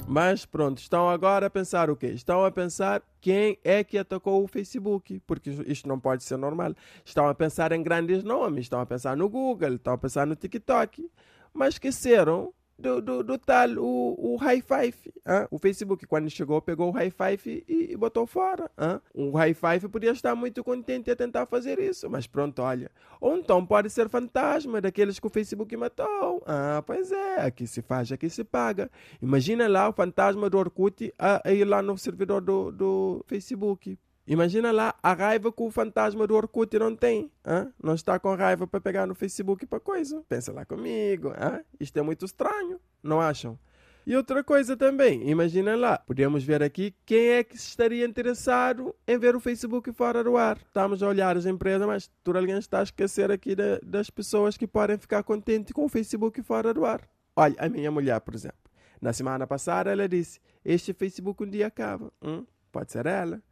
Mas 0.07 0.45
pronto, 0.45 0.79
estão 0.79 1.09
agora 1.09 1.47
a 1.47 1.51
pensar 1.51 1.89
o 1.89 1.97
quê? 1.97 2.09
Estão 2.09 2.45
a 2.45 2.51
pensar 2.51 3.01
quem 3.21 3.59
é 3.63 3.83
que 3.83 3.97
atacou 3.97 4.43
o 4.43 4.49
Facebook, 4.49 5.21
porque 5.27 5.51
isto 5.67 5.89
não 5.89 5.99
pode 5.99 6.25
ser 6.25 6.37
normal. 6.37 6.75
Estão 7.05 7.29
a 7.29 7.35
pensar 7.35 7.73
em 7.73 7.83
grandes 7.83 8.23
nomes, 8.23 8.65
estão 8.65 8.81
a 8.81 8.87
pensar 8.87 9.17
no 9.17 9.29
Google, 9.29 9.75
estão 9.77 9.95
a 9.95 9.99
pensar 9.99 10.27
no 10.27 10.37
TikTok, 10.37 11.09
mas 11.55 11.75
esqueceram 11.75 12.53
do, 12.79 13.01
do, 13.01 13.23
do 13.23 13.39
tal, 13.39 13.71
o, 13.79 14.35
o 14.35 14.37
high 14.37 14.61
five. 14.61 14.97
Hein? 15.27 15.47
O 15.51 15.59
Facebook, 15.59 16.07
quando 16.07 16.29
chegou, 16.29 16.61
pegou 16.61 16.89
o 16.89 16.93
high 16.93 17.11
five 17.11 17.65
e, 17.69 17.93
e 17.93 17.97
botou 17.97 18.27
fora. 18.27 18.71
Hein? 18.79 19.01
O 19.15 19.31
high 19.37 19.55
five 19.55 19.89
podia 19.89 20.11
estar 20.11 20.35
muito 20.35 20.63
contente 20.65 21.11
a 21.11 21.17
tentar 21.17 21.47
fazer 21.47 21.79
isso, 21.79 22.09
mas 22.11 22.27
pronto, 22.27 22.61
olha. 22.63 22.91
Ou 23.21 23.37
então 23.37 23.65
pode 23.65 23.89
ser 23.91 24.09
fantasma 24.09 24.81
daqueles 24.81 25.19
que 25.19 25.27
o 25.27 25.31
Facebook 25.31 25.77
matou. 25.77 26.43
Ah, 26.47 26.83
pois 26.87 27.13
é, 27.13 27.41
aqui 27.41 27.67
se 27.67 27.81
faz, 27.81 28.11
aqui 28.13 28.29
se 28.29 28.45
paga. 28.45 28.91
Imagina 29.23 29.69
lá 29.69 29.89
o 29.89 29.93
fantasma 29.93 30.51
do 30.51 30.59
Orkut 30.59 31.13
a, 31.19 31.49
a 31.49 31.53
ir 31.53 31.65
lá 31.65 31.81
no 31.81 31.97
servidor 31.97 32.41
do, 32.41 32.71
do 32.71 33.25
Facebook. 33.27 33.99
Imagina 34.27 34.73
lá 34.73 34.95
a 35.03 35.13
raiva 35.13 35.53
que 35.53 35.63
o 35.63 35.71
fantasma 35.71 36.27
do 36.27 36.35
Orkut 36.35 36.79
não 36.79 36.97
tem. 36.97 37.31
Hein? 37.47 37.73
Não 37.83 37.95
está 37.95 38.19
com 38.19 38.35
raiva 38.35 38.67
para 38.67 38.81
pegar 38.81 39.07
no 39.07 39.15
Facebook 39.15 39.67
para 39.67 39.81
coisa. 39.81 40.23
Pensa 40.29 40.53
lá 40.53 40.65
comigo. 40.65 41.29
Hein? 41.29 41.63
Isto 41.79 41.99
é 41.99 42.03
muito 42.03 42.25
estranho, 42.25 42.81
não 43.03 43.21
acham? 43.21 43.59
E 44.07 44.15
outra 44.15 44.45
coisa 44.45 44.77
também, 44.77 45.31
imagina 45.31 45.75
lá, 45.75 45.97
podemos 45.97 46.45
ver 46.45 46.63
aqui 46.63 46.95
quem 47.07 47.29
é 47.29 47.43
que 47.43 47.57
estaria 47.57 48.05
interessado 48.05 48.95
em 49.09 49.17
ver 49.17 49.35
o 49.35 49.41
Facebook 49.41 49.91
fora 49.93 50.23
do 50.23 50.37
ar. 50.37 50.59
Estamos 50.59 51.03
a 51.03 51.09
olhar 51.09 51.39
as 51.39 51.47
empresas, 51.47 51.87
mas 51.87 52.11
tu 52.23 52.37
alguém 52.37 52.59
está 52.59 52.81
a 52.81 52.83
esquecer 52.83 53.31
aqui 53.31 53.55
de, 53.55 53.81
das 53.83 54.11
pessoas 54.11 54.59
que 54.59 54.67
podem 54.67 54.99
ficar 54.99 55.23
contentes 55.23 55.73
com 55.73 55.87
o 55.87 55.89
Facebook 55.89 56.43
fora 56.43 56.75
do 56.75 56.85
ar. 56.85 57.01
Olha, 57.35 57.55
a 57.59 57.67
minha 57.67 57.91
mulher, 57.91 58.21
por 58.21 58.35
exemplo. 58.35 58.59
Na 59.01 59.15
semana 59.15 59.47
passada 59.47 59.91
ela 59.91 60.07
disse, 60.07 60.39
este 60.63 60.93
Facebook 60.93 61.43
um 61.43 61.49
dia 61.49 61.67
acaba. 61.67 62.13
Hum? 62.23 62.45
Pode 62.71 62.93
ser 62.93 63.07
ela. 63.07 63.43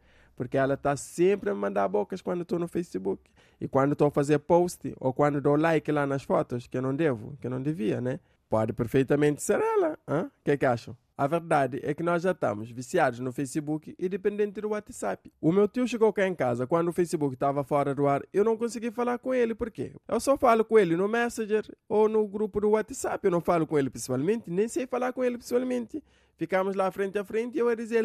Porque 0.43 0.59
ela 0.59 0.75
está 0.75 0.97
sempre 0.97 1.51
a 1.51 1.55
mandar 1.55 1.87
bocas 1.87 2.21
quando 2.21 2.43
estou 2.43 2.59
no 2.59 2.67
Facebook. 2.67 3.23
E 3.61 3.69
quando 3.69 3.93
estou 3.93 4.09
a 4.09 4.11
fazer 4.11 4.41
post, 4.41 4.93
ou 4.99 5.13
quando 5.13 5.41
dou 5.41 5.55
like 5.55 5.93
lá 5.93 6.05
nas 6.05 6.25
fotos, 6.25 6.67
que 6.67 6.77
eu 6.77 6.83
não 6.83 6.93
devo, 6.93 7.37
que 7.41 7.47
eu 7.47 7.51
não 7.51 7.63
devia, 7.63 8.01
né? 8.01 8.19
Pode 8.51 8.73
perfeitamente 8.73 9.41
ser 9.41 9.61
ela. 9.61 9.97
O 10.09 10.31
que 10.43 10.51
é 10.51 10.57
que 10.57 10.67
acham? 10.67 10.97
A 11.17 11.29
verdade 11.29 11.79
é 11.85 11.95
que 11.95 12.03
nós 12.03 12.23
já 12.25 12.33
estamos 12.33 12.73
viciados 12.73 13.21
no 13.21 13.31
Facebook 13.31 13.95
e 13.97 14.09
dependente 14.09 14.61
do 14.61 14.71
WhatsApp. 14.71 15.33
O 15.41 15.53
meu 15.53 15.69
tio 15.69 15.87
chegou 15.87 16.13
cá 16.13 16.27
em 16.27 16.35
casa 16.35 16.67
quando 16.67 16.89
o 16.89 16.93
Facebook 16.93 17.35
estava 17.35 17.63
fora 17.63 17.95
do 17.95 18.09
ar. 18.09 18.23
Eu 18.33 18.43
não 18.45 18.57
consegui 18.57 18.91
falar 18.91 19.19
com 19.19 19.33
ele, 19.33 19.55
por 19.55 19.71
quê? 19.71 19.93
Eu 20.09 20.19
só 20.19 20.37
falo 20.37 20.65
com 20.65 20.77
ele 20.77 20.97
no 20.97 21.07
Messenger 21.07 21.65
ou 21.89 22.09
no 22.09 22.27
grupo 22.27 22.61
do 22.61 22.71
WhatsApp. 22.71 23.25
Eu 23.25 23.31
não 23.31 23.41
falo 23.41 23.65
com 23.65 23.79
ele 23.79 23.91
pessoalmente, 23.91 24.51
nem 24.51 24.67
sei 24.67 24.89
falar 24.89 25.13
com 25.13 25.23
ele 25.23 25.39
pessoalmente. 25.39 26.03
Ficamos 26.37 26.75
lá 26.75 26.91
frente 26.91 27.17
a 27.19 27.25
frente 27.25 27.55
e 27.55 27.61
eu 27.61 27.69
a 27.69 27.77
dizer... 27.77 28.05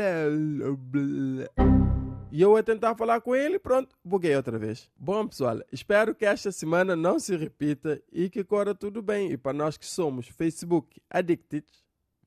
E 2.29 2.41
eu 2.41 2.57
a 2.57 2.63
tentar 2.63 2.93
falar 2.96 3.22
com 3.22 3.34
ele, 3.34 3.57
pronto, 3.57 3.96
buguei 4.03 4.36
outra 4.36 4.60
vez. 4.60 4.91
Bom, 4.98 5.27
pessoal, 5.27 5.62
espero 5.72 6.13
que 6.13 6.25
esta 6.25 6.51
semana 6.51 6.93
não 6.96 7.19
se 7.19 7.36
repita 7.38 8.01
e 8.12 8.29
que 8.29 8.43
corra 8.43 8.75
tudo 8.75 9.01
bem. 9.01 9.31
E 9.31 9.38
para 9.38 9.53
nós 9.53 9.77
que 9.77 9.86
somos 9.86 10.27
Facebook 10.27 11.01
addicted, 11.10 11.65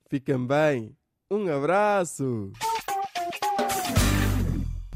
fiquem 0.09 0.47
bem. 0.47 0.97
Um 1.31 1.55
abraço! 1.55 2.51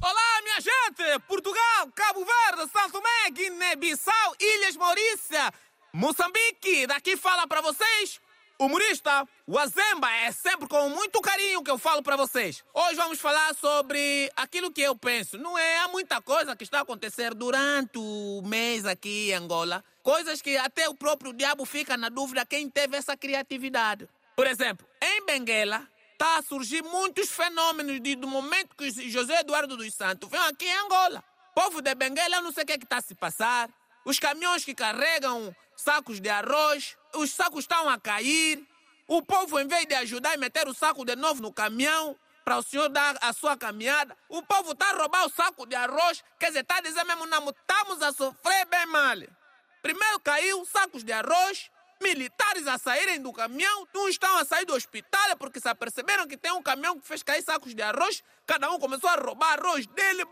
Olá, 0.01 0.43
minha 0.43 0.61
gente! 0.61 1.21
Portugal, 1.29 1.93
Cabo 1.95 2.25
Verde, 2.25 2.73
São 2.73 2.91
Tomé, 2.91 3.31
Guiné-Bissau, 3.31 4.35
Ilhas 4.41 4.77
Maurícia, 4.77 5.53
Moçambique, 5.93 6.87
daqui 6.87 7.17
fala 7.17 7.47
para 7.47 7.61
vocês 7.61 8.21
humorista, 8.59 9.27
o 9.47 9.59
Azemba, 9.59 10.11
é 10.11 10.33
sempre 10.33 10.69
com 10.69 10.89
muito 10.89 11.21
carinho 11.21 11.63
que 11.63 11.71
eu 11.71 11.79
falo 11.79 12.03
para 12.03 12.17
vocês. 12.17 12.65
Hoje 12.73 12.95
vamos 12.95 13.21
falar 13.21 13.55
sobre 13.55 14.31
aquilo 14.37 14.73
que 14.73 14.81
eu 14.81 14.97
penso. 14.97 15.37
Não 15.39 15.59
é 15.59 15.79
há 15.79 15.89
muita 15.89 16.21
coisa 16.21 16.57
que 16.57 16.65
está 16.65 16.79
a 16.79 16.83
acontecer 16.83 17.35
durante 17.35 17.99
o 17.99 18.43
mês 18.45 18.85
aqui 18.85 19.31
em 19.31 19.35
Angola. 19.35 19.85
Coisas 20.03 20.41
que 20.41 20.57
até 20.57 20.89
o 20.89 20.95
próprio 20.95 21.33
diabo 21.33 21.65
fica 21.65 21.97
na 21.97 22.09
dúvida 22.09 22.47
quem 22.47 22.69
teve 22.69 22.97
essa 22.97 23.17
criatividade. 23.17 24.09
Por 24.37 24.47
exemplo, 24.47 24.87
em 25.03 25.25
Benguela 25.25 25.87
está 26.13 26.39
a 26.39 26.43
surgir 26.43 26.83
muitos 26.83 27.31
fenômenos 27.31 28.01
de, 28.01 28.15
do 28.15 28.29
momento 28.29 28.77
que 28.77 28.91
José 29.11 29.41
Eduardo 29.41 29.77
dos 29.77 29.93
Santos 29.95 30.29
veio 30.29 30.45
aqui 30.45 30.65
em 30.65 30.79
Angola. 30.79 31.23
Povo 31.55 31.81
de 31.81 31.95
Benguela, 31.95 32.41
não 32.41 32.53
sei 32.53 32.65
o 32.65 32.67
que 32.67 32.73
é 32.73 32.77
está 32.77 32.99
a 32.99 33.03
se 33.03 33.15
passar. 33.15 33.69
Os 34.05 34.19
caminhões 34.19 34.65
que 34.65 34.75
carregam 34.75 35.55
sacos 35.77 36.21
de 36.21 36.29
arroz, 36.29 36.97
os 37.15 37.31
sacos 37.31 37.61
estão 37.61 37.89
a 37.89 37.99
cair. 37.99 38.67
O 39.07 39.23
povo, 39.23 39.59
em 39.61 39.67
vez 39.67 39.87
de 39.87 39.95
ajudar 39.95 40.35
e 40.35 40.39
meter 40.39 40.67
o 40.67 40.75
saco 40.75 41.05
de 41.05 41.15
novo 41.15 41.43
no 41.43 41.53
caminhão, 41.53 42.17
para 42.45 42.59
o 42.59 42.63
senhor 42.63 42.89
dar 42.89 43.17
a 43.21 43.33
sua 43.33 43.57
caminhada, 43.57 44.17
o 44.29 44.43
povo 44.43 44.73
está 44.73 44.91
a 44.91 44.97
roubar 44.97 45.25
o 45.27 45.31
saco 45.31 45.67
de 45.67 45.75
arroz. 45.75 46.23
Quer 46.39 46.49
dizer, 46.49 46.61
está 46.61 46.77
a 46.77 46.81
dizer 46.81 47.05
mesmo, 47.05 47.27
não, 47.27 47.49
estamos 47.49 48.03
a 48.03 48.13
sofrer 48.13 48.67
bem 48.67 48.87
mal. 48.87 49.17
Primeiro 49.83 50.21
caiu 50.21 50.65
sacos 50.65 51.03
de 51.03 51.13
arroz, 51.13 51.71
militares 52.01 52.67
a 52.67 52.79
saírem 52.79 53.21
do 53.21 53.33
caminhão, 53.33 53.89
uns 53.95 54.11
estão 54.11 54.37
a 54.39 54.45
sair 54.45 54.65
do 54.65 54.75
hospital 54.75 55.37
porque 55.39 55.61
se 55.61 55.69
aperceberam 55.69 56.27
que 56.27 56.37
tem 56.37 56.53
um 56.53 56.63
caminhão 56.63 56.99
que 56.99 57.07
fez 57.07 57.23
cair 57.23 57.43
sacos 57.43 57.75
de 57.75 57.83
arroz, 57.83 58.23
cada 58.47 58.71
um 58.71 58.79
começou 58.79 59.09
a 59.09 59.15
roubar 59.17 59.59
arroz 59.59 59.87
dele. 59.87 60.25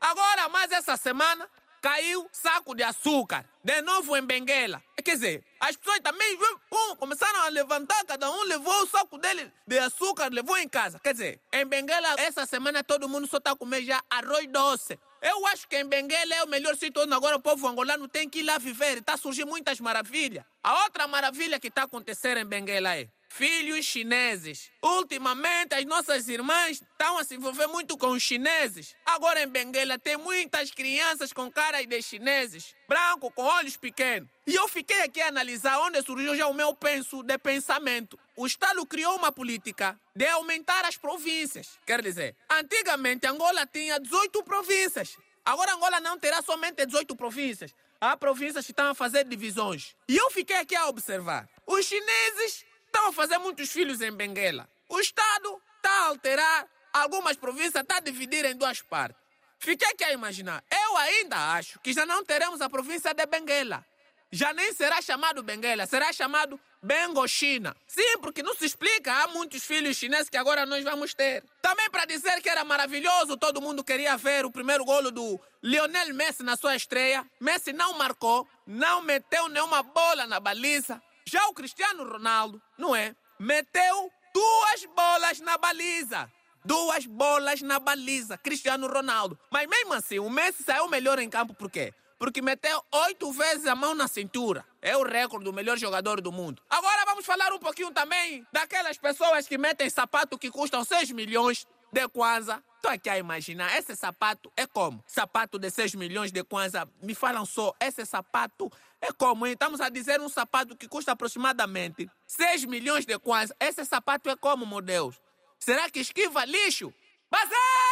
Agora, 0.00 0.48
mais 0.48 0.70
essa 0.70 0.96
semana, 0.96 1.48
caiu 1.80 2.28
saco 2.32 2.74
de 2.74 2.82
açúcar, 2.82 3.44
de 3.62 3.82
novo 3.82 4.16
em 4.16 4.22
Benguela. 4.22 4.82
Quer 5.04 5.14
dizer, 5.14 5.44
as 5.60 5.76
pessoas 5.76 6.00
também 6.00 6.38
um, 6.72 6.96
começaram 6.96 7.42
a 7.42 7.48
levantar, 7.48 8.04
cada 8.04 8.30
um 8.30 8.42
levou 8.42 8.82
o 8.82 8.86
saco 8.86 9.18
dele 9.18 9.50
de 9.66 9.78
açúcar, 9.78 10.28
levou 10.30 10.56
em 10.58 10.68
casa. 10.68 10.98
Quer 10.98 11.12
dizer, 11.12 11.40
em 11.52 11.64
Benguela, 11.64 12.14
essa 12.18 12.44
semana 12.46 12.84
todo 12.84 13.08
mundo 13.08 13.26
só 13.26 13.38
está 13.38 13.52
a 13.52 13.56
comer 13.56 13.82
já 13.82 14.02
arroz 14.10 14.46
doce. 14.48 14.98
Eu 15.20 15.46
acho 15.46 15.66
que 15.66 15.76
em 15.76 15.84
Benguela 15.84 16.34
é 16.34 16.44
o 16.44 16.48
melhor 16.48 16.76
sítio 16.76 17.02
onde 17.02 17.12
agora 17.12 17.36
o 17.36 17.40
povo 17.40 17.66
angolano 17.66 18.06
tem 18.06 18.28
que 18.28 18.40
ir 18.40 18.42
lá 18.44 18.58
viver. 18.58 18.98
Está 18.98 19.16
surgindo 19.16 19.48
muitas 19.48 19.80
maravilhas. 19.80 20.44
A 20.62 20.84
outra 20.84 21.08
maravilha 21.08 21.58
que 21.58 21.68
está 21.68 21.84
acontecendo 21.84 22.38
em 22.38 22.44
Benguela 22.44 22.96
é 22.96 23.08
filhos 23.28 23.84
chineses. 23.84 24.70
Ultimamente, 24.82 25.74
as 25.74 25.84
nossas 25.84 26.28
irmãs 26.28 26.80
estão 26.80 27.18
a 27.18 27.24
se 27.24 27.34
envolver 27.34 27.66
muito 27.66 27.96
com 27.96 28.08
os 28.08 28.22
chineses. 28.22 28.94
Agora 29.04 29.42
em 29.42 29.48
Benguela 29.48 29.98
tem 29.98 30.16
muitas 30.16 30.70
crianças 30.70 31.32
com 31.32 31.50
caras 31.50 31.86
de 31.86 32.02
chineses, 32.02 32.74
branco, 32.88 33.30
com 33.30 33.42
olhos 33.42 33.76
pequenos. 33.76 34.28
E 34.46 34.54
eu 34.54 34.66
fiquei 34.66 35.02
aqui 35.02 35.20
a 35.20 35.28
analisar 35.28 35.78
onde 35.80 36.02
surgiu 36.02 36.34
já 36.34 36.46
o 36.46 36.54
meu 36.54 36.74
penso 36.74 37.22
de 37.22 37.38
pensamento. 37.38 38.18
O 38.36 38.46
Estado 38.46 38.84
criou 38.86 39.16
uma 39.16 39.30
política 39.30 39.98
de 40.16 40.26
aumentar 40.26 40.84
as 40.84 40.96
províncias. 40.96 41.78
Quer 41.86 42.02
dizer, 42.02 42.34
antigamente 42.50 43.26
Angola 43.26 43.66
tinha 43.66 44.00
18 44.00 44.42
províncias. 44.42 45.16
Agora 45.44 45.74
Angola 45.74 46.00
não 46.00 46.18
terá 46.18 46.42
somente 46.42 46.84
18 46.84 47.14
províncias. 47.16 47.74
há 48.00 48.16
províncias 48.16 48.64
que 48.64 48.72
estão 48.72 48.90
a 48.90 48.94
fazer 48.94 49.24
divisões. 49.24 49.94
E 50.08 50.16
eu 50.16 50.30
fiquei 50.30 50.56
aqui 50.56 50.76
a 50.76 50.86
observar. 50.88 51.48
Os 51.66 51.84
chineses 51.84 52.64
estão 52.98 53.08
a 53.08 53.12
fazer 53.12 53.38
muitos 53.38 53.70
filhos 53.70 54.00
em 54.00 54.10
Benguela. 54.10 54.68
O 54.88 54.98
Estado 54.98 55.62
está 55.76 55.90
a 55.90 56.06
alterar 56.06 56.66
algumas 56.92 57.36
províncias, 57.36 57.82
está 57.82 57.98
a 57.98 58.00
dividir 58.00 58.44
em 58.44 58.56
duas 58.56 58.82
partes. 58.82 59.20
Fiquei 59.60 59.88
aqui 59.88 60.04
a 60.04 60.12
imaginar. 60.12 60.64
Eu 60.70 60.96
ainda 60.96 61.36
acho 61.54 61.78
que 61.80 61.92
já 61.92 62.04
não 62.04 62.24
teremos 62.24 62.60
a 62.60 62.68
província 62.68 63.14
de 63.14 63.24
Benguela. 63.26 63.84
Já 64.30 64.52
nem 64.52 64.72
será 64.74 65.00
chamado 65.00 65.42
Benguela, 65.42 65.86
será 65.86 66.12
chamado 66.12 66.60
Bengochina. 66.82 67.74
Sim, 67.86 68.18
porque 68.20 68.42
não 68.42 68.54
se 68.54 68.66
explica. 68.66 69.12
Há 69.12 69.28
muitos 69.28 69.64
filhos 69.64 69.96
chineses 69.96 70.28
que 70.28 70.36
agora 70.36 70.66
nós 70.66 70.84
vamos 70.84 71.14
ter. 71.14 71.42
Também 71.62 71.88
para 71.90 72.04
dizer 72.04 72.42
que 72.42 72.48
era 72.48 72.64
maravilhoso, 72.64 73.36
todo 73.36 73.60
mundo 73.60 73.82
queria 73.82 74.16
ver 74.16 74.44
o 74.44 74.50
primeiro 74.50 74.84
golo 74.84 75.10
do 75.10 75.40
Lionel 75.62 76.12
Messi 76.14 76.42
na 76.42 76.56
sua 76.56 76.76
estreia. 76.76 77.24
Messi 77.40 77.72
não 77.72 77.94
marcou, 77.94 78.46
não 78.66 79.02
meteu 79.02 79.48
nenhuma 79.48 79.82
bola 79.82 80.26
na 80.26 80.38
baliza. 80.38 81.00
Já 81.30 81.46
o 81.48 81.52
Cristiano 81.52 82.10
Ronaldo, 82.10 82.58
não 82.78 82.96
é? 82.96 83.14
Meteu 83.38 84.10
duas 84.32 84.86
bolas 84.96 85.38
na 85.40 85.58
baliza. 85.58 86.32
Duas 86.64 87.04
bolas 87.04 87.60
na 87.60 87.78
baliza, 87.78 88.38
Cristiano 88.38 88.88
Ronaldo. 88.88 89.38
Mas 89.50 89.68
mesmo 89.68 89.92
assim, 89.92 90.18
o 90.18 90.30
Messi 90.30 90.62
saiu 90.62 90.88
melhor 90.88 91.18
em 91.18 91.28
campo 91.28 91.52
por 91.52 91.70
quê? 91.70 91.92
Porque 92.18 92.40
meteu 92.40 92.82
oito 92.90 93.30
vezes 93.30 93.66
a 93.66 93.74
mão 93.74 93.94
na 93.94 94.08
cintura. 94.08 94.64
É 94.80 94.96
o 94.96 95.02
recorde 95.02 95.44
do 95.44 95.52
melhor 95.52 95.76
jogador 95.76 96.22
do 96.22 96.32
mundo. 96.32 96.62
Agora 96.70 97.04
vamos 97.04 97.26
falar 97.26 97.52
um 97.52 97.58
pouquinho 97.58 97.90
também 97.92 98.46
daquelas 98.50 98.96
pessoas 98.96 99.46
que 99.46 99.58
metem 99.58 99.90
sapato 99.90 100.38
que 100.38 100.50
custam 100.50 100.82
6 100.82 101.10
milhões 101.10 101.66
de 101.92 102.08
kwanza. 102.08 102.62
Estou 102.76 102.90
aqui 102.90 103.10
a 103.10 103.18
imaginar, 103.18 103.76
esse 103.76 103.96
sapato 103.96 104.52
é 104.56 104.66
como? 104.66 105.02
Sapato 105.06 105.58
de 105.58 105.68
6 105.68 105.96
milhões 105.96 106.30
de 106.30 106.44
kwanza. 106.44 106.88
Me 107.02 107.14
falam 107.14 107.44
só, 107.44 107.74
esse 107.80 108.06
sapato 108.06 108.70
é 109.00 109.12
como? 109.12 109.46
Hein? 109.46 109.54
Estamos 109.54 109.80
a 109.80 109.88
dizer 109.88 110.20
um 110.20 110.28
sapato 110.28 110.76
que 110.76 110.86
custa 110.86 111.12
aproximadamente 111.12 112.08
6 112.26 112.66
milhões 112.66 113.04
de 113.04 113.18
kwanza. 113.18 113.54
Esse 113.58 113.84
sapato 113.84 114.30
é 114.30 114.36
como, 114.36 114.64
meu 114.64 114.80
Deus? 114.80 115.20
Será 115.58 115.90
que 115.90 116.00
esquiva 116.00 116.44
lixo? 116.44 116.92
Bazar! 117.30 117.87